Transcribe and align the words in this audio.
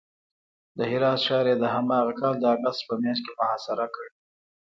د 0.77 0.79
هرات 0.91 1.19
ښار 1.25 1.45
یې 1.51 1.55
د 1.59 1.65
هماغه 1.75 2.13
کال 2.21 2.35
د 2.39 2.45
اګست 2.55 2.81
په 2.87 2.93
میاشت 3.01 3.23
کې 3.25 3.33
محاصره 3.39 3.85
کړ. 3.95 4.05